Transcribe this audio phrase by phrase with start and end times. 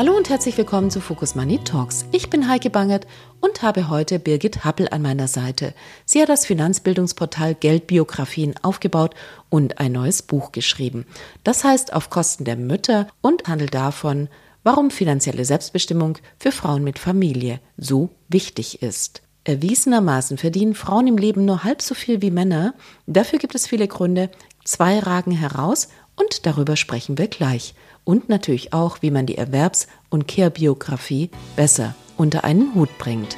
[0.00, 2.06] Hallo und herzlich willkommen zu Focus Money Talks.
[2.10, 3.06] Ich bin Heike Bangert
[3.42, 5.74] und habe heute Birgit Happel an meiner Seite.
[6.06, 9.14] Sie hat das Finanzbildungsportal Geldbiografien aufgebaut
[9.50, 11.04] und ein neues Buch geschrieben.
[11.44, 14.28] Das heißt auf Kosten der Mütter und handelt davon,
[14.62, 19.20] warum finanzielle Selbstbestimmung für Frauen mit Familie so wichtig ist.
[19.44, 22.72] Erwiesenermaßen verdienen Frauen im Leben nur halb so viel wie Männer.
[23.06, 24.30] Dafür gibt es viele Gründe.
[24.64, 25.88] Zwei ragen heraus
[26.20, 27.74] und darüber sprechen wir gleich
[28.04, 33.36] und natürlich auch, wie man die Erwerbs- und Care-Biografie besser unter einen Hut bringt.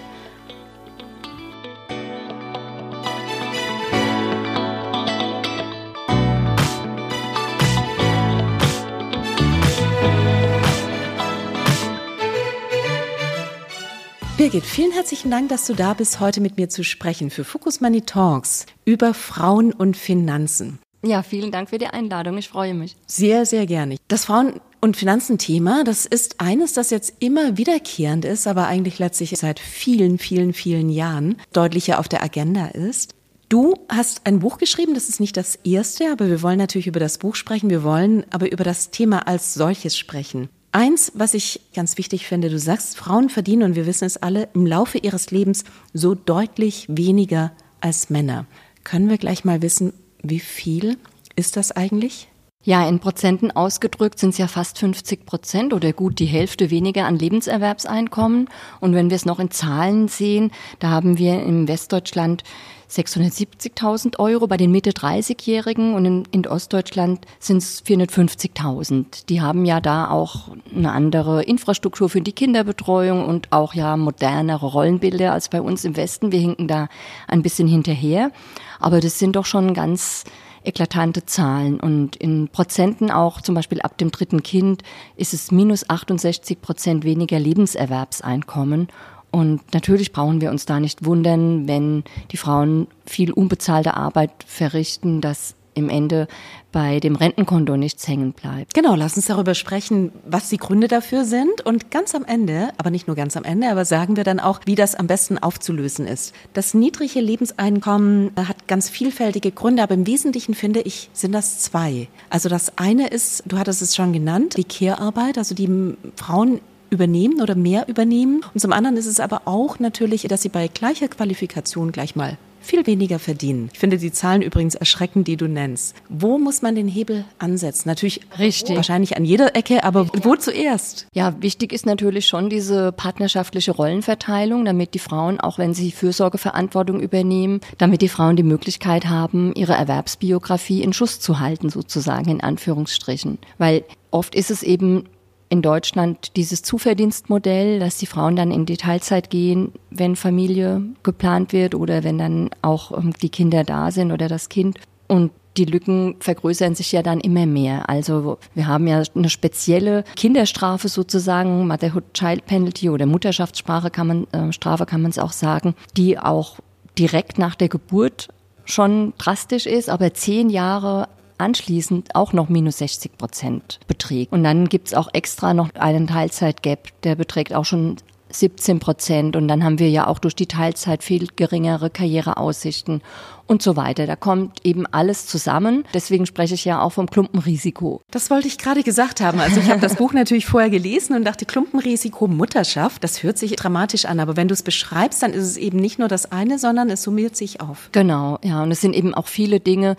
[14.37, 17.81] Birgit, vielen herzlichen Dank, dass du da bist, heute mit mir zu sprechen für Focus
[17.81, 20.81] Money Talks über Frauen und Finanzen.
[21.05, 22.39] Ja, vielen Dank für die Einladung.
[22.39, 22.97] Ich freue mich.
[23.07, 23.97] Sehr, sehr gerne.
[24.07, 29.31] Das Frauen- und Finanzenthema, das ist eines, das jetzt immer wiederkehrend ist, aber eigentlich letztlich
[29.31, 33.15] seit vielen, vielen, vielen Jahren deutlicher auf der Agenda ist.
[33.49, 37.01] Du hast ein Buch geschrieben, das ist nicht das erste, aber wir wollen natürlich über
[37.01, 40.49] das Buch sprechen, wir wollen aber über das Thema als solches sprechen.
[40.71, 44.49] Eins, was ich ganz wichtig finde, du sagst, Frauen verdienen, und wir wissen es alle,
[44.55, 48.47] im Laufe ihres Lebens so deutlich weniger als Männer.
[48.85, 49.93] Können wir gleich mal wissen,
[50.23, 50.99] wie viel
[51.37, 52.29] ist das eigentlich?
[52.65, 57.07] Ja, in Prozenten ausgedrückt sind es ja fast 50 Prozent oder gut die Hälfte weniger
[57.07, 58.49] an Lebenserwerbseinkommen.
[58.81, 62.45] Und wenn wir es noch in Zahlen sehen, da haben wir im Westdeutschland
[62.93, 69.27] 670.000 Euro bei den Mitte-30-Jährigen und in, in Ostdeutschland sind es 450.000.
[69.29, 74.67] Die haben ja da auch eine andere Infrastruktur für die Kinderbetreuung und auch ja modernere
[74.67, 76.33] Rollenbilder als bei uns im Westen.
[76.33, 76.89] Wir hinken da
[77.29, 78.31] ein bisschen hinterher.
[78.79, 80.25] Aber das sind doch schon ganz
[80.65, 81.81] eklatante Zahlen.
[81.81, 84.83] Und in Prozenten auch, zum Beispiel ab dem dritten Kind,
[85.17, 88.89] ist es minus 68 Prozent weniger Lebenserwerbseinkommen.
[89.33, 95.21] Und natürlich brauchen wir uns da nicht wundern, wenn die Frauen viel unbezahlte Arbeit verrichten,
[95.21, 96.29] dass im Ende
[96.71, 98.75] bei dem Rentenkonto nichts hängen bleibt.
[98.75, 101.65] Genau, lass uns darüber sprechen, was die Gründe dafür sind.
[101.65, 104.61] Und ganz am Ende, aber nicht nur ganz am Ende, aber sagen wir dann auch,
[104.65, 106.35] wie das am besten aufzulösen ist.
[106.55, 112.09] Das niedrige Lebenseinkommen hat ganz vielfältige Gründe, aber im Wesentlichen finde ich, sind das zwei.
[112.31, 116.61] Also das eine ist, du hattest es schon genannt, die Care-Arbeit, also die Frauen
[116.93, 118.45] übernehmen oder mehr übernehmen.
[118.55, 122.37] Und zum anderen ist es aber auch natürlich, dass sie bei gleicher Qualifikation gleich mal
[122.63, 123.71] viel weniger verdienen.
[123.73, 125.97] Ich finde die Zahlen übrigens erschreckend, die du nennst.
[126.09, 127.89] Wo muss man den Hebel ansetzen?
[127.89, 128.77] Natürlich Richtig.
[128.77, 131.07] wahrscheinlich an jeder Ecke, aber wo zuerst?
[131.13, 137.01] Ja, wichtig ist natürlich schon diese partnerschaftliche Rollenverteilung, damit die Frauen, auch wenn sie Fürsorgeverantwortung
[137.01, 142.41] übernehmen, damit die Frauen die Möglichkeit haben, ihre Erwerbsbiografie in Schuss zu halten, sozusagen in
[142.41, 143.39] Anführungsstrichen.
[143.59, 145.09] Weil oft ist es eben
[145.53, 151.53] in Deutschland dieses Zuverdienstmodell, dass die Frauen dann in die Teilzeit gehen, wenn Familie geplant
[151.53, 154.79] wird oder wenn dann auch ähm, die Kinder da sind oder das Kind.
[155.09, 157.91] Und die Lücken vergrößern sich ja dann immer mehr.
[157.91, 164.27] Also wir haben ja eine spezielle Kinderstrafe sozusagen, Motherhood Child Penalty oder Mutterschaftssprache kann man,
[164.33, 166.61] äh, Strafe kann man es auch sagen, die auch
[166.99, 168.29] direkt nach der Geburt
[168.65, 171.09] schon drastisch ist, aber zehn Jahre
[171.43, 174.33] anschließend auch noch minus 60 Prozent beträgt.
[174.33, 177.97] Und dann gibt's auch extra noch einen Teilzeitgap, der beträgt auch schon
[178.31, 179.37] 17 Prozent.
[179.37, 183.03] Und dann haben wir ja auch durch die Teilzeit viel geringere Karriereaussichten
[183.47, 184.07] und so weiter.
[184.07, 185.85] Da kommt eben alles zusammen.
[185.95, 188.01] Deswegen spreche ich ja auch vom Klumpenrisiko.
[188.11, 189.41] Das wollte ich gerade gesagt haben.
[189.41, 193.57] Also ich habe das Buch natürlich vorher gelesen und dachte, Klumpenrisiko Mutterschaft, das hört sich
[193.57, 194.21] dramatisch an.
[194.21, 197.03] Aber wenn du es beschreibst, dann ist es eben nicht nur das eine, sondern es
[197.03, 197.89] summiert sich auf.
[197.93, 198.63] Genau, ja.
[198.63, 199.97] Und es sind eben auch viele Dinge,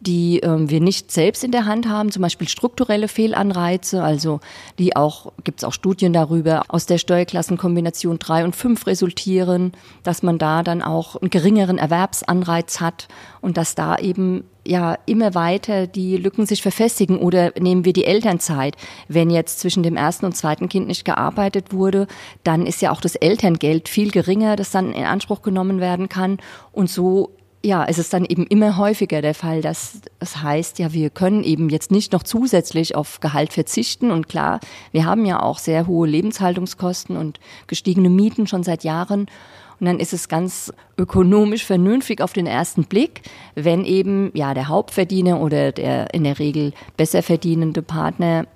[0.00, 4.40] die ähm, wir nicht selbst in der Hand haben, zum Beispiel strukturelle Fehlanreize, also
[4.78, 9.72] die auch, gibt es auch Studien darüber, aus der Steuerklassenkombination 3 und 5 resultieren,
[10.02, 13.08] dass man da dann auch einen geringeren Erwerbsanreiz hat hat
[13.40, 18.04] und dass da eben ja immer weiter die Lücken sich verfestigen oder nehmen wir die
[18.04, 18.76] Elternzeit.
[19.08, 22.06] Wenn jetzt zwischen dem ersten und zweiten Kind nicht gearbeitet wurde,
[22.44, 26.38] dann ist ja auch das Elterngeld viel geringer, das dann in Anspruch genommen werden kann
[26.72, 27.32] und so
[27.66, 31.42] ja, es ist dann eben immer häufiger der Fall, dass das heißt, ja, wir können
[31.42, 34.12] eben jetzt nicht noch zusätzlich auf Gehalt verzichten.
[34.12, 34.60] Und klar,
[34.92, 39.26] wir haben ja auch sehr hohe Lebenshaltungskosten und gestiegene Mieten schon seit Jahren.
[39.80, 43.22] Und dann ist es ganz ökonomisch vernünftig auf den ersten Blick,
[43.54, 48.46] wenn eben ja der Hauptverdiener oder der in der Regel besser verdienende Partner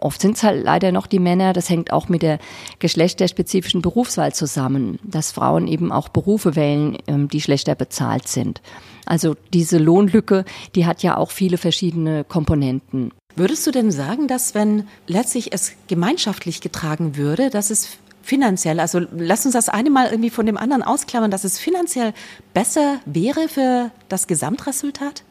[0.00, 1.52] Oft sind es halt leider noch die Männer.
[1.52, 2.38] Das hängt auch mit der
[2.78, 8.62] geschlechterspezifischen Berufswahl zusammen, dass Frauen eben auch Berufe wählen, ähm, die schlechter bezahlt sind.
[9.04, 10.44] Also diese Lohnlücke,
[10.74, 13.12] die hat ja auch viele verschiedene Komponenten.
[13.36, 19.00] Würdest du denn sagen, dass wenn letztlich es gemeinschaftlich getragen würde, dass es finanziell, also
[19.16, 22.12] lass uns das eine mal irgendwie von dem anderen ausklammern, dass es finanziell
[22.54, 25.24] besser wäre für das Gesamtresultat?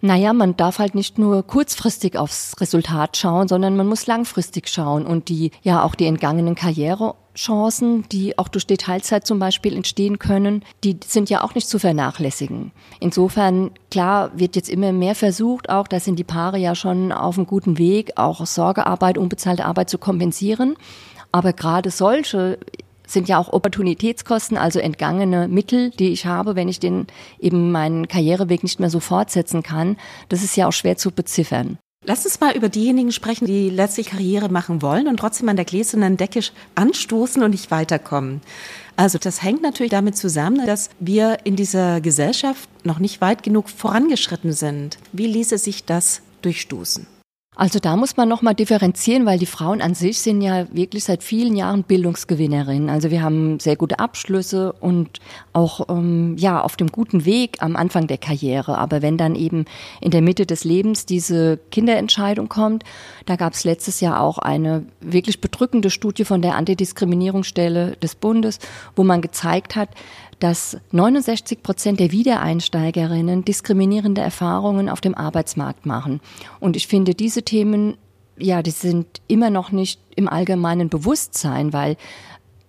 [0.00, 5.04] Naja, man darf halt nicht nur kurzfristig aufs Resultat schauen, sondern man muss langfristig schauen
[5.04, 10.20] und die, ja, auch die entgangenen Karrierechancen, die auch durch die Teilzeit zum Beispiel entstehen
[10.20, 12.70] können, die sind ja auch nicht zu vernachlässigen.
[13.00, 17.36] Insofern, klar, wird jetzt immer mehr versucht, auch da sind die Paare ja schon auf
[17.36, 20.76] einem guten Weg, auch Sorgearbeit, unbezahlte Arbeit zu kompensieren.
[21.32, 22.58] Aber gerade solche
[23.06, 27.06] sind ja auch Opportunitätskosten, also entgangene Mittel, die ich habe, wenn ich den
[27.38, 29.96] eben meinen Karriereweg nicht mehr so fortsetzen kann.
[30.28, 31.78] Das ist ja auch schwer zu beziffern.
[32.04, 35.64] Lass uns mal über diejenigen sprechen, die letztlich Karriere machen wollen und trotzdem an der
[35.64, 36.40] gläsernen Decke
[36.74, 38.40] anstoßen und nicht weiterkommen.
[38.96, 43.68] Also das hängt natürlich damit zusammen, dass wir in dieser Gesellschaft noch nicht weit genug
[43.68, 44.98] vorangeschritten sind.
[45.12, 47.06] Wie ließe sich das durchstoßen?
[47.58, 51.24] Also da muss man nochmal differenzieren, weil die Frauen an sich sind ja wirklich seit
[51.24, 52.88] vielen Jahren Bildungsgewinnerinnen.
[52.88, 55.18] Also wir haben sehr gute Abschlüsse und
[55.52, 58.78] auch ähm, ja auf dem guten Weg am Anfang der Karriere.
[58.78, 59.64] Aber wenn dann eben
[60.00, 62.84] in der Mitte des Lebens diese Kinderentscheidung kommt,
[63.26, 68.60] da gab es letztes Jahr auch eine wirklich bedrückende Studie von der Antidiskriminierungsstelle des Bundes,
[68.94, 69.88] wo man gezeigt hat,
[70.38, 76.20] dass 69 Prozent der Wiedereinsteigerinnen diskriminierende Erfahrungen auf dem Arbeitsmarkt machen.
[76.60, 77.96] Und ich finde, diese Themen,
[78.38, 81.96] ja, die sind immer noch nicht im allgemeinen Bewusstsein, weil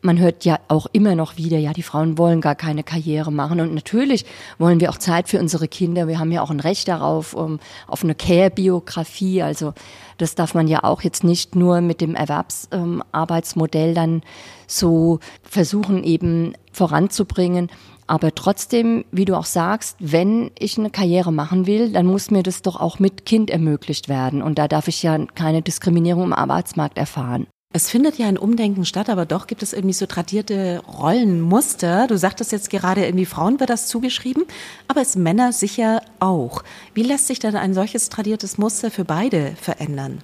[0.02, 3.60] man hört ja auch immer noch wieder, ja, die Frauen wollen gar keine Karriere machen.
[3.60, 4.26] Und natürlich
[4.58, 6.08] wollen wir auch Zeit für unsere Kinder.
[6.08, 9.42] Wir haben ja auch ein Recht darauf, um, auf eine Care-Biografie.
[9.42, 9.74] Also
[10.18, 14.22] das darf man ja auch jetzt nicht nur mit dem Erwerbsarbeitsmodell ähm, dann
[14.68, 17.70] so versuchen eben voranzubringen.
[18.08, 22.42] Aber trotzdem, wie du auch sagst, wenn ich eine Karriere machen will, dann muss mir
[22.42, 24.42] das doch auch mit Kind ermöglicht werden.
[24.42, 27.46] Und da darf ich ja keine Diskriminierung im Arbeitsmarkt erfahren.
[27.72, 32.08] Es findet ja ein Umdenken statt, aber doch gibt es irgendwie so tradierte Rollenmuster.
[32.08, 34.46] Du sagtest jetzt gerade, irgendwie Frauen wird das zugeschrieben,
[34.88, 36.64] aber es Männer sicher auch.
[36.96, 40.24] Wie lässt sich denn ein solches tradiertes Muster für beide verändern?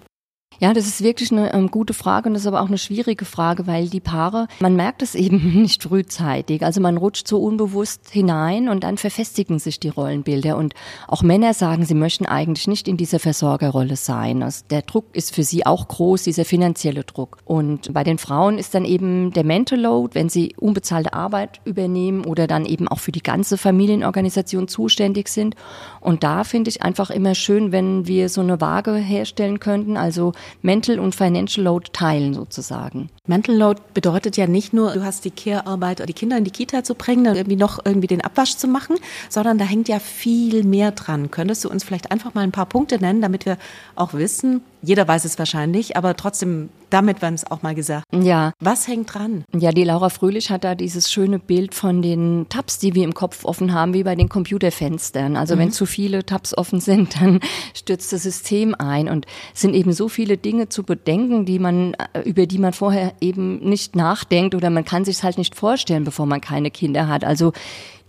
[0.59, 3.25] Ja, das ist wirklich eine ähm, gute Frage und das ist aber auch eine schwierige
[3.25, 6.63] Frage, weil die Paare, man merkt es eben nicht frühzeitig.
[6.63, 10.57] Also man rutscht so unbewusst hinein und dann verfestigen sich die Rollenbilder.
[10.57, 10.73] Und
[11.07, 14.43] auch Männer sagen, sie möchten eigentlich nicht in dieser Versorgerrolle sein.
[14.43, 17.37] Also der Druck ist für sie auch groß, dieser finanzielle Druck.
[17.45, 22.25] Und bei den Frauen ist dann eben der Mental Load, wenn sie unbezahlte Arbeit übernehmen
[22.25, 25.55] oder dann eben auch für die ganze Familienorganisation zuständig sind.
[25.99, 29.97] Und da finde ich einfach immer schön, wenn wir so eine Waage herstellen könnten.
[29.97, 33.09] Also Mental und Financial Load teilen sozusagen.
[33.27, 36.83] Mental Load bedeutet ja nicht nur, du hast die Care-Arbeit, die Kinder in die Kita
[36.83, 38.97] zu bringen, dann irgendwie noch irgendwie den Abwasch zu machen,
[39.29, 41.31] sondern da hängt ja viel mehr dran.
[41.31, 43.57] Könntest du uns vielleicht einfach mal ein paar Punkte nennen, damit wir
[43.95, 48.05] auch wissen, jeder weiß es wahrscheinlich, aber trotzdem, damit werden es auch mal gesagt.
[48.13, 48.53] Ja.
[48.59, 49.43] Was hängt dran?
[49.55, 53.13] Ja, die Laura Fröhlich hat da dieses schöne Bild von den Tabs, die wir im
[53.13, 55.37] Kopf offen haben, wie bei den Computerfenstern.
[55.37, 55.59] Also mhm.
[55.59, 57.39] wenn zu viele Tabs offen sind, dann
[57.73, 61.95] stürzt das System ein und es sind eben so viele Dinge zu bedenken, die man,
[62.13, 65.55] äh, über die man vorher eben nicht nachdenkt oder man kann sich es halt nicht
[65.55, 67.23] vorstellen, bevor man keine Kinder hat.
[67.23, 67.53] Also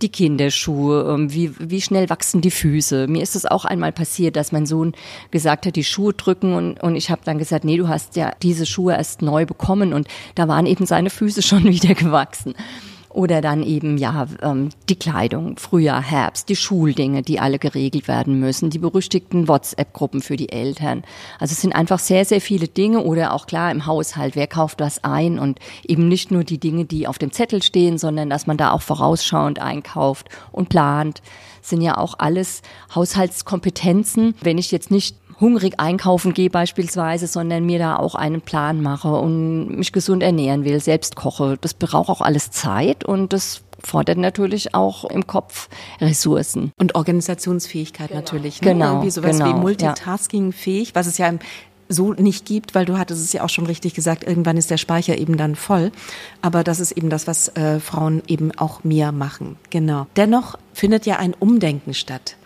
[0.02, 3.06] die Kinderschuhe, ähm, wie, wie schnell wachsen die Füße.
[3.08, 4.92] Mir ist es auch einmal passiert, dass mein Sohn
[5.30, 8.32] gesagt hat, die Schuhe drücken und, und ich habe dann gesagt, nee, du hast ja
[8.42, 12.54] diese Schuhe erst neu bekommen und da waren eben seine Füße schon wieder gewachsen.
[13.16, 18.38] Oder dann eben, ja, ähm, die Kleidung, Frühjahr, Herbst, die Schuldinge, die alle geregelt werden
[18.38, 21.02] müssen, die berüchtigten WhatsApp-Gruppen für die Eltern.
[21.38, 24.80] Also es sind einfach sehr, sehr viele Dinge oder auch klar im Haushalt, wer kauft
[24.80, 28.46] was ein und eben nicht nur die Dinge, die auf dem Zettel stehen, sondern dass
[28.46, 31.22] man da auch vorausschauend einkauft und plant
[31.62, 32.60] sind ja auch alles
[32.94, 34.34] Haushaltskompetenzen.
[34.42, 39.12] Wenn ich jetzt nicht hungrig einkaufen gehe beispielsweise, sondern mir da auch einen Plan mache
[39.12, 41.58] und mich gesund ernähren will, selbst koche.
[41.60, 45.68] Das braucht auch alles Zeit und das fordert natürlich auch im Kopf
[46.00, 46.72] Ressourcen.
[46.78, 48.20] Und Organisationsfähigkeit genau.
[48.20, 48.60] natürlich.
[48.60, 48.72] Ne?
[48.72, 48.86] Genau.
[48.92, 51.32] Irgendwie sowas genau, wie Multitasking-fähig, was es ja
[51.88, 54.76] so nicht gibt, weil du hattest es ja auch schon richtig gesagt, irgendwann ist der
[54.76, 55.92] Speicher eben dann voll.
[56.42, 59.56] Aber das ist eben das, was äh, Frauen eben auch mehr machen.
[59.70, 60.06] Genau.
[60.16, 62.36] Dennoch findet ja ein Umdenken statt.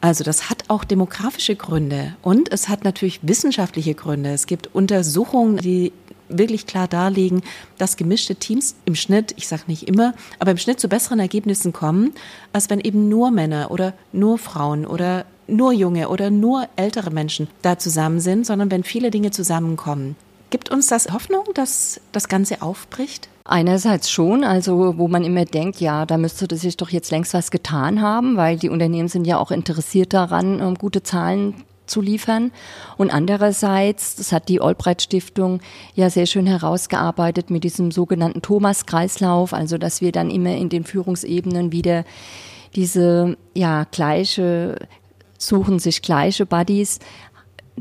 [0.00, 4.30] Also das hat auch demografische Gründe und es hat natürlich wissenschaftliche Gründe.
[4.30, 5.92] Es gibt Untersuchungen, die
[6.28, 7.42] wirklich klar darlegen,
[7.78, 11.72] dass gemischte Teams im Schnitt, ich sage nicht immer, aber im Schnitt zu besseren Ergebnissen
[11.72, 12.12] kommen,
[12.52, 17.48] als wenn eben nur Männer oder nur Frauen oder nur junge oder nur ältere Menschen
[17.62, 20.16] da zusammen sind, sondern wenn viele Dinge zusammenkommen.
[20.50, 23.28] Gibt uns das Hoffnung, dass das Ganze aufbricht?
[23.44, 27.50] Einerseits schon, also wo man immer denkt, ja, da müsste sich doch jetzt längst was
[27.50, 31.54] getan haben, weil die Unternehmen sind ja auch interessiert daran, gute Zahlen
[31.86, 32.52] zu liefern.
[32.96, 35.60] Und andererseits, das hat die Albright Stiftung
[35.94, 40.84] ja sehr schön herausgearbeitet mit diesem sogenannten Thomas-Kreislauf, also dass wir dann immer in den
[40.84, 42.04] Führungsebenen wieder
[42.74, 44.76] diese ja gleiche
[45.38, 46.98] suchen sich gleiche Buddies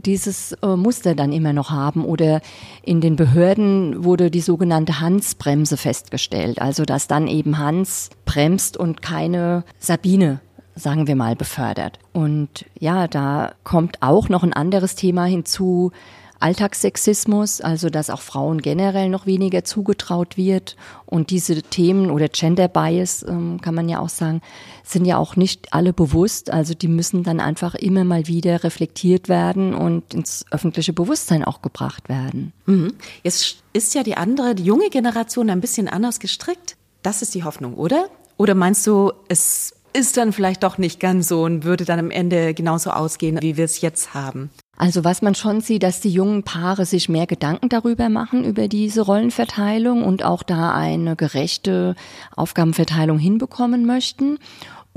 [0.06, 2.06] dieses äh, Muster dann immer noch haben.
[2.06, 2.42] Oder
[2.84, 6.62] in den Behörden wurde die sogenannte Hans-Bremse festgestellt.
[6.62, 10.42] Also dass dann eben Hans bremst und keine Sabine
[10.78, 12.00] sagen wir mal, befördert.
[12.14, 15.92] Und ja, da kommt auch noch ein anderes Thema hinzu,
[16.40, 20.76] Alltagssexismus, also dass auch Frauen generell noch weniger zugetraut wird.
[21.06, 24.42] Und diese Themen oder Gender Bias, ähm, kann man ja auch sagen,
[24.84, 26.52] sind ja auch nicht alle bewusst.
[26.52, 31.62] Also die müssen dann einfach immer mal wieder reflektiert werden und ins öffentliche Bewusstsein auch
[31.62, 32.54] gebracht werden.
[32.66, 32.94] Mhm.
[33.24, 36.78] Jetzt ist ja die andere, die junge Generation ein bisschen anders gestrickt.
[37.04, 38.08] Das ist die Hoffnung, oder?
[38.38, 42.12] Oder meinst du, es ist dann vielleicht doch nicht ganz so und würde dann am
[42.12, 44.52] Ende genauso ausgehen, wie wir es jetzt haben?
[44.78, 48.68] Also was man schon sieht, dass die jungen Paare sich mehr Gedanken darüber machen, über
[48.68, 51.96] diese Rollenverteilung und auch da eine gerechte
[52.36, 54.38] Aufgabenverteilung hinbekommen möchten.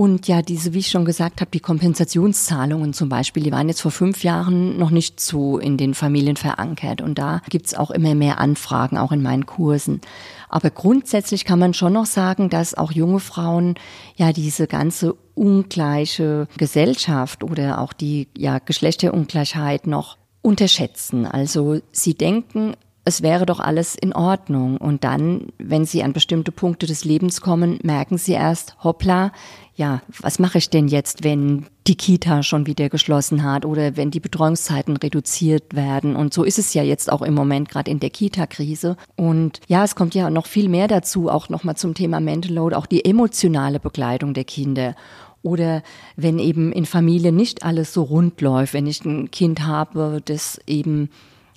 [0.01, 3.83] Und ja, diese, wie ich schon gesagt habe, die Kompensationszahlungen zum Beispiel, die waren jetzt
[3.83, 7.03] vor fünf Jahren noch nicht so in den Familien verankert.
[7.03, 10.01] Und da gibt's auch immer mehr Anfragen, auch in meinen Kursen.
[10.49, 13.75] Aber grundsätzlich kann man schon noch sagen, dass auch junge Frauen
[14.17, 21.27] ja diese ganze ungleiche Gesellschaft oder auch die ja Geschlechterungleichheit noch unterschätzen.
[21.27, 22.73] Also sie denken,
[23.05, 24.77] es wäre doch alles in Ordnung.
[24.77, 29.33] Und dann, wenn sie an bestimmte Punkte des Lebens kommen, merken sie erst, hoppla,
[29.75, 34.11] ja, was mache ich denn jetzt, wenn die Kita schon wieder geschlossen hat oder wenn
[34.11, 36.17] die Betreuungszeiten reduziert werden?
[36.17, 38.97] Und so ist es ja jetzt auch im Moment gerade in der Kita-Krise.
[39.17, 42.77] Und ja, es kommt ja noch viel mehr dazu, auch nochmal zum Thema Mental Load,
[42.77, 44.95] auch die emotionale Begleitung der Kinder.
[45.43, 45.83] Oder
[46.17, 50.61] wenn eben in Familien nicht alles so rund läuft, wenn ich ein Kind habe, das
[50.67, 51.09] eben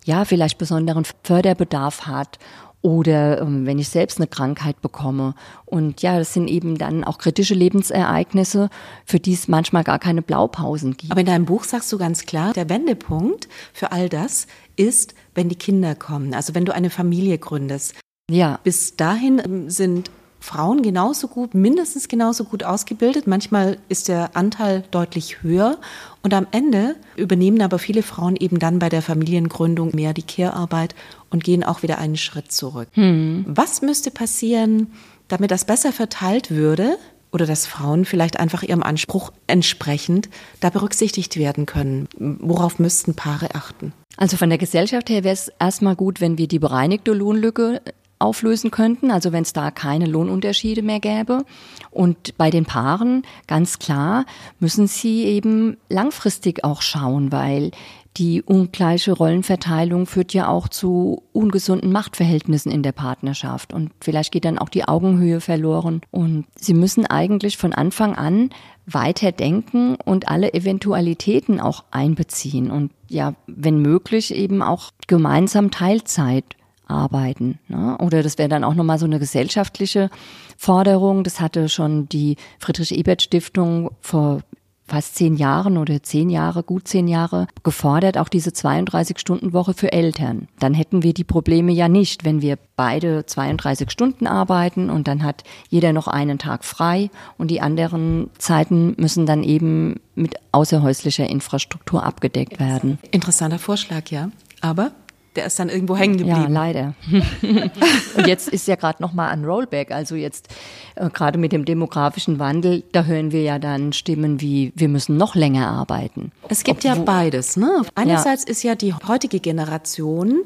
[0.06, 2.40] ja vielleicht besonderen Förderbedarf hat
[2.84, 5.36] oder ähm, wenn ich selbst eine Krankheit bekomme.
[5.66, 8.70] Und ja, das sind eben dann auch kritische Lebensereignisse,
[9.06, 11.12] für die es manchmal gar keine Blaupausen gibt.
[11.12, 15.48] Aber in deinem Buch sagst du ganz klar, der Wendepunkt für all das ist, wenn
[15.48, 17.96] die Kinder kommen, also wenn du eine Familie gründest.
[18.30, 18.60] Ja.
[18.64, 20.12] Bis dahin ähm, sind
[20.44, 23.28] Frauen genauso gut, mindestens genauso gut ausgebildet.
[23.28, 25.78] Manchmal ist der Anteil deutlich höher.
[26.22, 30.96] Und am Ende übernehmen aber viele Frauen eben dann bei der Familiengründung mehr die Care-Arbeit
[31.30, 32.90] und gehen auch wieder einen Schritt zurück.
[32.92, 33.46] Hm.
[33.48, 34.92] Was müsste passieren,
[35.30, 36.98] damit das besser verteilt würde?
[37.32, 42.10] Oder dass Frauen vielleicht einfach ihrem Anspruch entsprechend da berücksichtigt werden können?
[42.20, 43.94] Worauf müssten Paare achten?
[44.18, 47.82] Also von der Gesellschaft her wäre es erstmal gut, wenn wir die bereinigte Lohnlücke
[48.24, 51.46] auflösen könnten, also wenn es da keine Lohnunterschiede mehr gäbe.
[51.92, 54.26] Und bei den Paaren, ganz klar,
[54.60, 57.72] müssen sie eben langfristig auch schauen, weil
[58.18, 64.46] die ungleiche Rollenverteilung führt ja auch zu ungesunden Machtverhältnissen in der Partnerschaft und vielleicht geht
[64.46, 66.02] dann auch die Augenhöhe verloren.
[66.12, 68.52] Und sie müssen eigentlich von Anfang an
[68.86, 76.46] weiter denken und alle Eventualitäten auch einbeziehen und ja, wenn möglich eben auch gemeinsam Teilzeit
[76.88, 77.60] arbeiten.
[77.68, 77.98] Ne?
[78.00, 80.10] Oder das wäre dann auch nochmal so eine gesellschaftliche
[80.58, 81.24] Forderung.
[81.24, 84.42] Das hatte schon die Friedrich-Ebert-Stiftung vor
[84.86, 90.48] fast zehn Jahren oder zehn Jahre, gut zehn Jahre gefordert, auch diese 32-Stunden-Woche für Eltern.
[90.60, 95.24] Dann hätten wir die Probleme ja nicht, wenn wir beide 32 Stunden arbeiten und dann
[95.24, 101.30] hat jeder noch einen Tag frei und die anderen Zeiten müssen dann eben mit außerhäuslicher
[101.30, 103.00] Infrastruktur abgedeckt werden.
[103.12, 104.30] Interessanter Vorschlag, ja.
[104.62, 104.92] Aber
[105.36, 106.42] der ist dann irgendwo hängen geblieben.
[106.42, 106.94] Ja, leider.
[108.18, 109.92] und jetzt ist ja gerade noch mal ein Rollback.
[109.92, 110.50] Also jetzt
[110.96, 115.18] äh, gerade mit dem demografischen Wandel, da hören wir ja dann Stimmen wie, wir müssen
[115.18, 116.32] noch länger arbeiten.
[116.50, 117.58] Es gibt Ob, ja beides.
[117.58, 117.84] Ne?
[117.96, 118.52] Einerseits ja.
[118.52, 120.42] ist ja die heutige Generation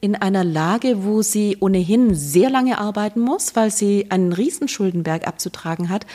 [0.00, 5.88] in einer Lage, wo sie ohnehin sehr lange arbeiten muss, weil sie einen Riesenschuldenberg abzutragen
[5.88, 6.06] hat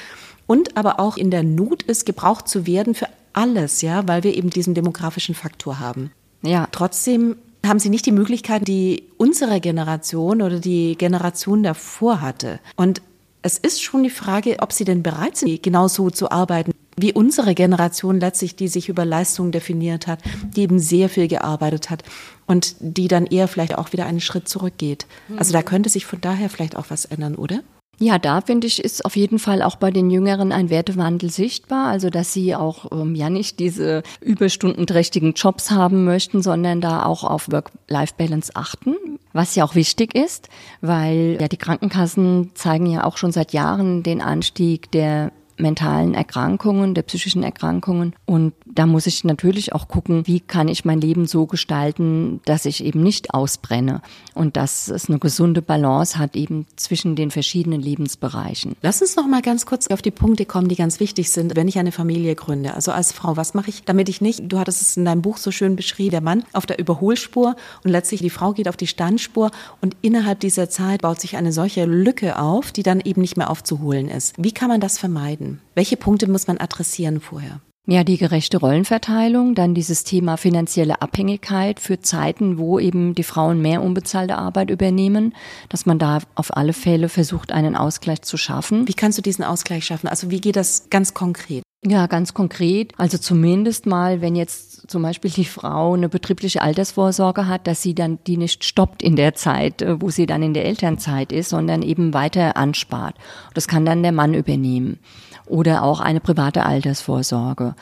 [0.48, 4.36] und aber auch in der Not ist, gebraucht zu werden für alles, ja, weil wir
[4.36, 6.12] eben diesen demografischen Faktor haben.
[6.44, 6.68] Ja.
[6.72, 12.60] Trotzdem haben sie nicht die Möglichkeit, die unsere Generation oder die Generation davor hatte.
[12.76, 13.02] Und
[13.42, 17.56] es ist schon die Frage, ob sie denn bereit sind, genauso zu arbeiten wie unsere
[17.56, 20.20] Generation letztlich, die sich über Leistung definiert hat,
[20.56, 22.04] die eben sehr viel gearbeitet hat
[22.46, 25.08] und die dann eher vielleicht auch wieder einen Schritt zurückgeht.
[25.38, 27.62] Also da könnte sich von daher vielleicht auch was ändern, oder?
[28.04, 31.88] Ja, da finde ich, ist auf jeden Fall auch bei den Jüngeren ein Wertewandel sichtbar.
[31.88, 37.24] Also, dass sie auch ähm, ja nicht diese überstundenträchtigen Jobs haben möchten, sondern da auch
[37.24, 38.98] auf Work-Life-Balance achten.
[39.32, 40.50] Was ja auch wichtig ist,
[40.82, 45.32] weil ja die Krankenkassen zeigen ja auch schon seit Jahren den Anstieg der
[45.64, 48.14] mentalen Erkrankungen, der psychischen Erkrankungen.
[48.26, 52.66] Und da muss ich natürlich auch gucken, wie kann ich mein Leben so gestalten, dass
[52.66, 54.02] ich eben nicht ausbrenne
[54.36, 58.76] und dass es eine gesunde Balance hat eben zwischen den verschiedenen Lebensbereichen.
[58.82, 61.68] Lass uns noch mal ganz kurz auf die Punkte kommen, die ganz wichtig sind, wenn
[61.68, 62.74] ich eine Familie gründe.
[62.74, 65.38] Also als Frau, was mache ich, damit ich nicht, du hattest es in deinem Buch
[65.38, 68.88] so schön beschrieben, der Mann auf der Überholspur und letztlich die Frau geht auf die
[68.88, 69.52] Standspur
[69.82, 73.50] und innerhalb dieser Zeit baut sich eine solche Lücke auf, die dann eben nicht mehr
[73.50, 74.36] aufzuholen ist.
[74.38, 75.53] Wie kann man das vermeiden?
[75.76, 77.62] Welche Punkte muss man adressieren vorher?
[77.86, 83.62] Ja, die gerechte Rollenverteilung, dann dieses Thema finanzielle Abhängigkeit für Zeiten, wo eben die Frauen
[83.62, 85.36] mehr unbezahlte Arbeit übernehmen,
[85.68, 88.88] dass man da auf alle Fälle versucht, einen Ausgleich zu schaffen.
[88.88, 90.08] Wie kannst du diesen Ausgleich schaffen?
[90.08, 91.64] Also wie geht das ganz konkret?
[91.86, 92.94] Ja, ganz konkret.
[92.98, 97.94] Also zumindest mal, wenn jetzt zum Beispiel die Frau eine betriebliche Altersvorsorge hat, dass sie
[97.94, 101.50] dann die nicht stoppt in der Zeit, äh, wo sie dann in der Elternzeit ist,
[101.50, 103.16] sondern eben weiter anspart.
[103.54, 105.00] Das kann dann der Mann übernehmen
[105.46, 107.76] oder auch eine private Altersvorsorge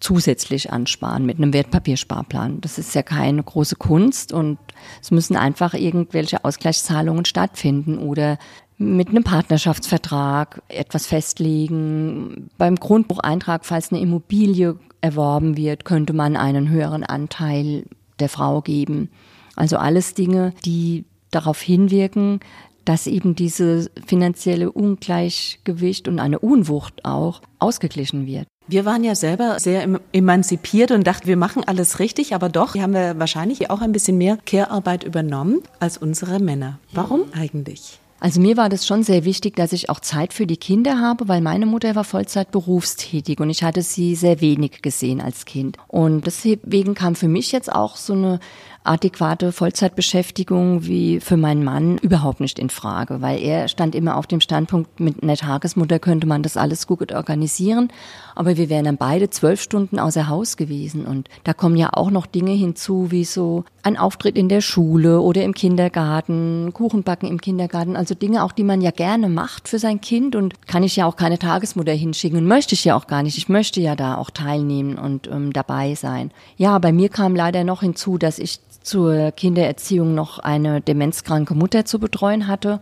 [0.00, 2.60] zusätzlich ansparen mit einem Wertpapiersparplan.
[2.60, 4.58] Das ist ja keine große Kunst und
[5.00, 8.38] es müssen einfach irgendwelche Ausgleichszahlungen stattfinden oder
[8.78, 12.50] mit einem Partnerschaftsvertrag etwas festlegen.
[12.58, 17.84] Beim Grundbucheintrag, falls eine Immobilie erworben wird, könnte man einen höheren Anteil
[18.18, 19.10] der Frau geben.
[19.54, 22.40] Also alles Dinge, die darauf hinwirken,
[22.84, 28.46] dass eben diese finanzielle Ungleichgewicht und eine Unwucht auch ausgeglichen wird.
[28.68, 32.94] Wir waren ja selber sehr emanzipiert und dachten, wir machen alles richtig, aber doch haben
[32.94, 36.78] wir wahrscheinlich auch ein bisschen mehr Care-Arbeit übernommen als unsere Männer.
[36.92, 38.00] Warum eigentlich?
[38.18, 41.28] Also mir war das schon sehr wichtig, dass ich auch Zeit für die Kinder habe,
[41.28, 45.76] weil meine Mutter war Vollzeit berufstätig und ich hatte sie sehr wenig gesehen als Kind.
[45.86, 48.40] Und deswegen kam für mich jetzt auch so eine
[48.86, 54.26] adäquate Vollzeitbeschäftigung wie für meinen Mann überhaupt nicht in Frage, weil er stand immer auf
[54.26, 57.90] dem Standpunkt, mit einer Tagesmutter könnte man das alles gut organisieren,
[58.36, 61.06] aber wir wären dann beide zwölf Stunden außer Haus gewesen.
[61.06, 65.20] Und da kommen ja auch noch Dinge hinzu, wie so ein Auftritt in der Schule
[65.20, 69.78] oder im Kindergarten, Kuchenbacken im Kindergarten, also Dinge auch, die man ja gerne macht für
[69.78, 70.36] sein Kind.
[70.36, 72.38] Und kann ich ja auch keine Tagesmutter hinschicken.
[72.38, 73.38] Und möchte ich ja auch gar nicht.
[73.38, 76.30] Ich möchte ja da auch teilnehmen und ähm, dabei sein.
[76.58, 81.84] Ja, bei mir kam leider noch hinzu, dass ich zur Kindererziehung noch eine demenzkranke Mutter
[81.84, 82.80] zu betreuen hatte.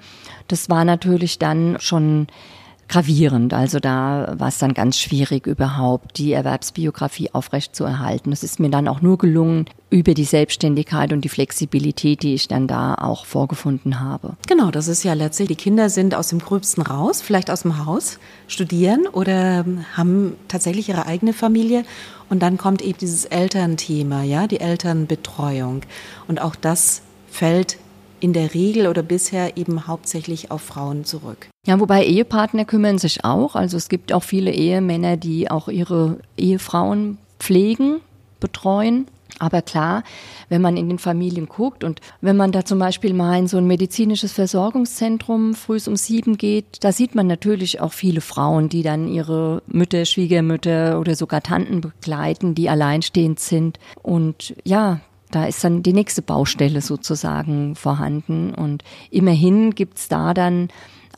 [0.48, 2.26] Das war natürlich dann schon
[2.88, 3.54] gravierend.
[3.54, 8.32] Also da war es dann ganz schwierig, überhaupt die Erwerbsbiografie aufrechtzuerhalten.
[8.32, 12.48] Es ist mir dann auch nur gelungen, über die Selbstständigkeit und die Flexibilität, die ich
[12.48, 14.36] dann da auch vorgefunden habe.
[14.48, 17.86] Genau, das ist ja letztlich, die Kinder sind aus dem Gröbsten raus, vielleicht aus dem
[17.86, 18.18] Haus,
[18.48, 19.64] studieren oder
[19.96, 21.84] haben tatsächlich ihre eigene Familie.
[22.28, 25.82] Und dann kommt eben dieses Elternthema, ja, die Elternbetreuung.
[26.26, 27.76] Und auch das fällt
[28.24, 31.46] in der Regel oder bisher eben hauptsächlich auf Frauen zurück.
[31.66, 33.54] Ja, wobei Ehepartner kümmern sich auch.
[33.54, 38.00] Also es gibt auch viele Ehemänner, die auch ihre Ehefrauen pflegen,
[38.40, 39.06] betreuen.
[39.40, 40.04] Aber klar,
[40.48, 43.58] wenn man in den Familien guckt und wenn man da zum Beispiel mal in so
[43.58, 48.82] ein medizinisches Versorgungszentrum früh um sieben geht, da sieht man natürlich auch viele Frauen, die
[48.82, 53.78] dann ihre Mütter, Schwiegermütter oder sogar Tanten begleiten, die alleinstehend sind.
[54.02, 58.54] Und ja, da ist dann die nächste Baustelle sozusagen vorhanden.
[58.54, 60.68] Und immerhin gibt's da dann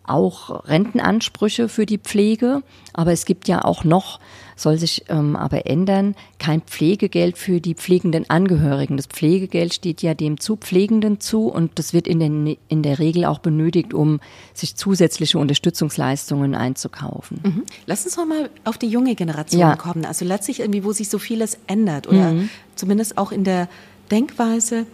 [0.09, 4.21] auch Rentenansprüche für die Pflege, aber es gibt ja auch noch,
[4.55, 8.97] soll sich ähm, aber ändern, kein Pflegegeld für die pflegenden Angehörigen.
[8.97, 12.99] Das Pflegegeld steht ja dem zu Pflegenden zu und das wird in, den, in der
[12.99, 14.21] Regel auch benötigt, um
[14.55, 17.41] sich zusätzliche Unterstützungsleistungen einzukaufen.
[17.43, 17.63] Mhm.
[17.87, 19.77] Lass uns noch mal auf die junge Generation ja.
[19.77, 20.05] kommen.
[20.05, 22.49] Also letztlich irgendwie, wo sich so vieles ändert oder mhm.
[22.77, 23.69] zumindest auch in der
[24.11, 24.87] Denkweise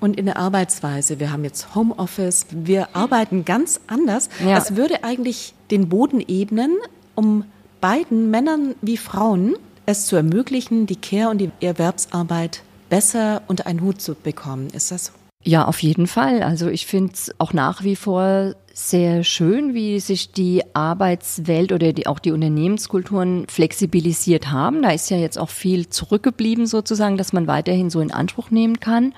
[0.00, 1.20] und in der Arbeitsweise.
[1.20, 4.28] Wir haben jetzt Homeoffice, wir arbeiten ganz anders.
[4.44, 4.56] Ja.
[4.56, 6.76] Das würde eigentlich den Boden ebnen,
[7.14, 7.44] um
[7.80, 9.54] beiden Männern wie Frauen
[9.86, 14.68] es zu ermöglichen, die Care- und die Erwerbsarbeit besser unter einen Hut zu bekommen.
[14.72, 15.12] Ist das so?
[15.44, 16.42] Ja, auf jeden Fall.
[16.42, 21.92] Also ich finde es auch nach wie vor sehr schön, wie sich die Arbeitswelt oder
[21.92, 24.82] die, auch die Unternehmenskulturen flexibilisiert haben.
[24.82, 28.80] Da ist ja jetzt auch viel zurückgeblieben sozusagen, dass man weiterhin so in Anspruch nehmen
[28.80, 29.14] kann.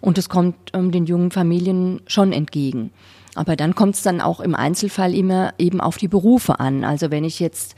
[0.00, 2.90] Und es kommt ähm, den jungen Familien schon entgegen.
[3.34, 6.84] Aber dann kommt es dann auch im Einzelfall immer eben auf die Berufe an.
[6.84, 7.76] Also wenn ich jetzt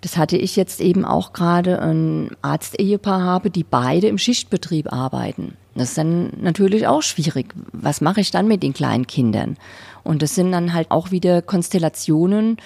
[0.00, 5.56] Das hatte ich jetzt eben auch gerade ein Arzt-Ehepaar habe, die beide im Schichtbetrieb arbeiten.
[5.74, 7.54] Das ist dann natürlich auch schwierig.
[7.72, 9.56] Was mache ich dann mit den kleinen Kindern?
[10.04, 12.56] Und das sind dann halt auch wieder Konstellationen,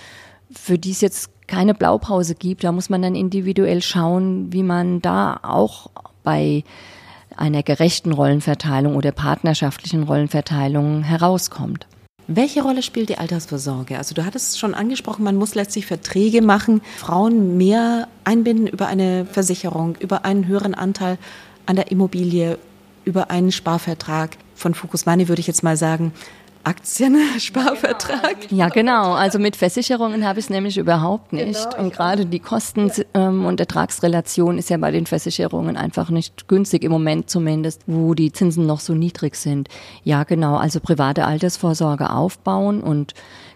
[0.50, 2.64] für die es jetzt keine Blaupause gibt.
[2.64, 5.90] Da muss man dann individuell schauen, wie man da auch
[6.22, 6.64] bei
[7.36, 11.86] einer gerechten Rollenverteilung oder partnerschaftlichen Rollenverteilung herauskommt.
[12.26, 13.98] Welche Rolle spielt die Altersvorsorge?
[13.98, 18.86] Also du hattest es schon angesprochen, man muss letztlich Verträge machen, Frauen mehr einbinden über
[18.86, 21.18] eine Versicherung, über einen höheren Anteil
[21.66, 22.58] an der Immobilie,
[23.04, 24.38] über einen Sparvertrag.
[24.54, 26.12] Von Focus Money würde ich jetzt mal sagen,
[26.64, 28.36] Aktiensparvertrag?
[28.50, 29.12] Ja, genau.
[29.12, 31.70] Also mit Versicherungen habe ich es nämlich überhaupt nicht.
[31.70, 36.48] Genau, und gerade die Kosten- ähm, und Ertragsrelation ist ja bei den Versicherungen einfach nicht
[36.48, 39.68] günstig im Moment zumindest, wo die Zinsen noch so niedrig sind.
[40.02, 40.56] Ja, genau.
[40.56, 43.14] Also private Altersvorsorge aufbauen und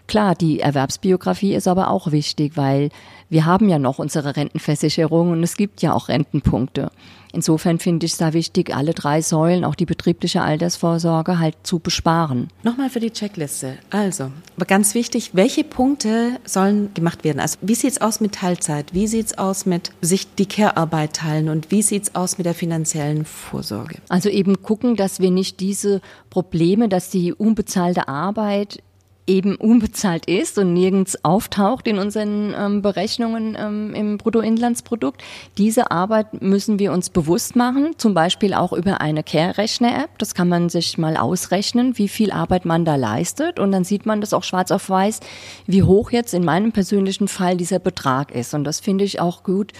[0.09, 2.89] Klar, die Erwerbsbiografie ist aber auch wichtig, weil
[3.29, 6.91] wir haben ja noch unsere Rentenversicherung und es gibt ja auch Rentenpunkte.
[7.31, 11.77] Insofern finde ich es da wichtig, alle drei Säulen, auch die betriebliche Altersvorsorge, halt zu
[11.77, 12.47] besparen.
[12.63, 13.77] Nochmal für die Checkliste.
[13.91, 17.39] Also, aber ganz wichtig, welche Punkte sollen gemacht werden?
[17.39, 18.93] Also, wie sieht es aus mit Teilzeit?
[18.93, 21.49] Wie sieht es aus mit sich die Care-Arbeit teilen?
[21.49, 23.97] Und wie sieht es aus mit der finanziellen Vorsorge?
[24.09, 28.81] Also eben gucken, dass wir nicht diese Probleme, dass die unbezahlte Arbeit
[29.29, 35.21] eben unbezahlt ist und nirgends auftaucht in unseren ähm, Berechnungen ähm, im Bruttoinlandsprodukt.
[35.57, 40.17] Diese Arbeit müssen wir uns bewusst machen, zum Beispiel auch über eine Care-Rechner-App.
[40.17, 44.05] Das kann man sich mal ausrechnen, wie viel Arbeit man da leistet und dann sieht
[44.05, 45.19] man das auch schwarz auf weiß,
[45.67, 48.55] wie hoch jetzt in meinem persönlichen Fall dieser Betrag ist.
[48.55, 49.73] Und das finde ich auch gut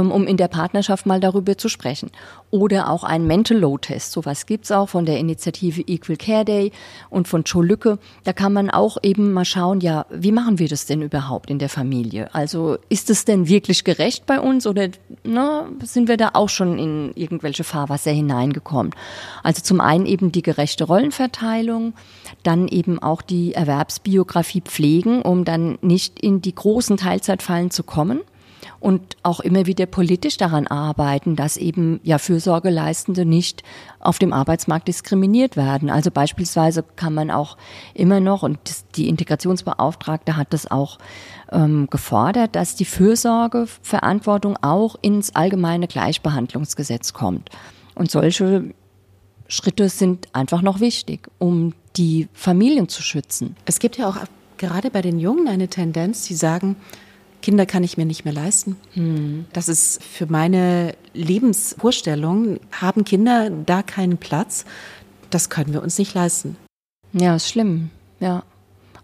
[0.00, 2.10] um in der Partnerschaft mal darüber zu sprechen.
[2.50, 4.12] Oder auch ein Mental Load Test.
[4.12, 6.72] Sowas gibt's auch von der Initiative Equal Care Day
[7.10, 7.98] und von Joe Lücke.
[8.24, 11.58] Da kann man auch eben mal schauen, ja, wie machen wir das denn überhaupt in
[11.58, 12.34] der Familie?
[12.34, 14.88] Also ist es denn wirklich gerecht bei uns oder
[15.24, 18.94] na, sind wir da auch schon in irgendwelche Fahrwasser hineingekommen?
[19.42, 21.94] Also zum einen eben die gerechte Rollenverteilung,
[22.42, 28.20] dann eben auch die Erwerbsbiografie pflegen, um dann nicht in die großen Teilzeitfallen zu kommen
[28.84, 33.62] und auch immer wieder politisch daran arbeiten, dass eben ja Fürsorgeleistende nicht
[33.98, 35.88] auf dem Arbeitsmarkt diskriminiert werden.
[35.88, 37.56] Also beispielsweise kann man auch
[37.94, 38.58] immer noch, und
[38.96, 40.98] die Integrationsbeauftragte hat das auch
[41.50, 47.48] ähm, gefordert, dass die Fürsorgeverantwortung auch ins allgemeine Gleichbehandlungsgesetz kommt.
[47.94, 48.64] Und solche
[49.48, 53.56] Schritte sind einfach noch wichtig, um die Familien zu schützen.
[53.64, 54.18] Es gibt ja auch
[54.58, 56.76] gerade bei den Jungen eine Tendenz, die sagen,
[57.44, 58.76] Kinder kann ich mir nicht mehr leisten.
[58.94, 59.44] Hm.
[59.52, 64.64] Das ist für meine Lebensvorstellung, haben Kinder da keinen Platz,
[65.28, 66.56] das können wir uns nicht leisten.
[67.12, 68.44] Ja, ist schlimm, ja.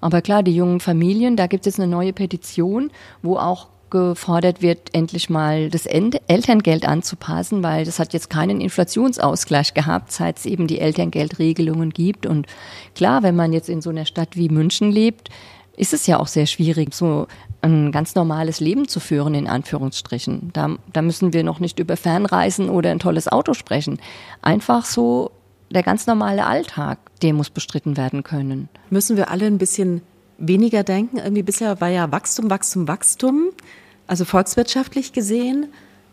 [0.01, 4.63] Aber klar, die jungen Familien, da gibt es jetzt eine neue Petition, wo auch gefordert
[4.63, 10.47] wird, endlich mal das Elterngeld anzupassen, weil das hat jetzt keinen Inflationsausgleich gehabt, seit es
[10.47, 12.25] eben die Elterngeldregelungen gibt.
[12.25, 12.47] Und
[12.95, 15.29] klar, wenn man jetzt in so einer Stadt wie München lebt,
[15.77, 17.27] ist es ja auch sehr schwierig, so
[17.63, 20.51] ein ganz normales Leben zu führen, in Anführungsstrichen.
[20.53, 23.99] Da, da müssen wir noch nicht über Fernreisen oder ein tolles Auto sprechen.
[24.43, 25.31] Einfach so
[25.71, 28.69] der ganz normale Alltag, der muss bestritten werden können.
[28.89, 30.03] Müssen wir alle ein bisschen
[30.39, 31.19] weniger denken?
[31.19, 33.51] Irgendwie bisher war ja Wachstum, Wachstum, Wachstum,
[34.07, 35.67] also volkswirtschaftlich gesehen.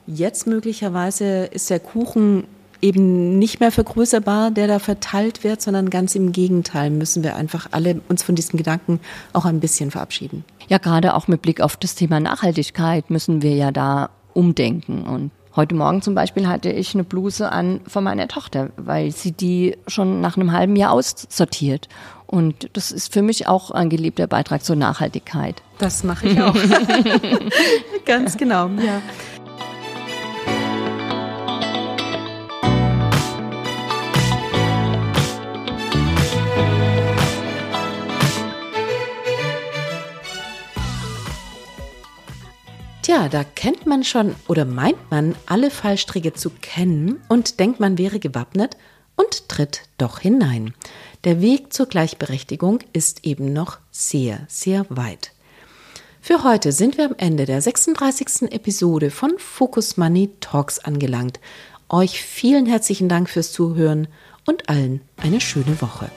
[0.06, 2.46] Jetzt möglicherweise ist der Kuchen
[2.82, 7.68] eben nicht mehr vergrößerbar, der da verteilt wird, sondern ganz im Gegenteil müssen wir einfach
[7.72, 9.00] alle uns von diesem Gedanken
[9.34, 10.44] auch ein bisschen verabschieden.
[10.68, 15.32] Ja, gerade auch mit Blick auf das Thema Nachhaltigkeit müssen wir ja da umdenken und
[15.58, 19.76] Heute Morgen zum Beispiel hatte ich eine Bluse an von meiner Tochter, weil sie die
[19.88, 21.90] schon nach einem halben Jahr aussortiert.
[22.28, 25.64] Und das ist für mich auch ein geliebter Beitrag zur Nachhaltigkeit.
[25.80, 26.54] Das mache ich auch.
[28.06, 29.02] Ganz genau, ja.
[43.08, 47.98] Tja, da kennt man schon oder meint man alle Fallstricke zu kennen und denkt, man
[47.98, 48.76] wäre gewappnet
[49.16, 50.74] und tritt doch hinein.
[51.24, 55.32] Der Weg zur Gleichberechtigung ist eben noch sehr, sehr weit.
[56.20, 58.52] Für heute sind wir am Ende der 36.
[58.52, 61.40] Episode von Focus Money Talks angelangt.
[61.88, 64.10] Euch vielen herzlichen Dank fürs Zuhören
[64.46, 66.12] und allen eine schöne Woche.